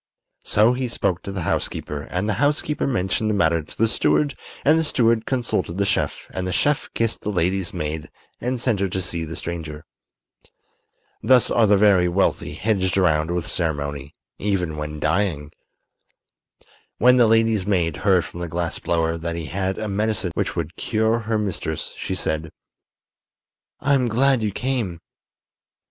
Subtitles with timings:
[0.41, 4.35] So he spoke to the housekeeper and the housekeeper mentioned the matter to the steward
[4.65, 8.09] and the steward consulted the chef and the chef kissed the lady's maid
[8.39, 9.85] and sent her to see the stranger.
[11.21, 15.51] Thus are the very wealthy hedged around with ceremony, even when dying.
[16.97, 20.55] When the lady's maid heard from the glass blower that he had a medicine which
[20.55, 22.51] would cure her mistress, she said:
[23.79, 24.99] "I'm glad you came."